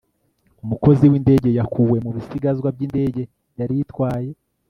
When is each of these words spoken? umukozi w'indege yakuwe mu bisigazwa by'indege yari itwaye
umukozi 0.63 1.03
w'indege 1.11 1.49
yakuwe 1.59 1.97
mu 2.05 2.11
bisigazwa 2.15 2.67
by'indege 2.75 3.21
yari 3.59 3.73
itwaye 3.83 4.31